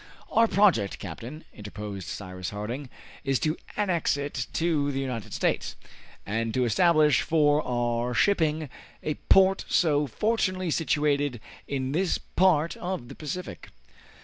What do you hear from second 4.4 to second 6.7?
to the United States, and to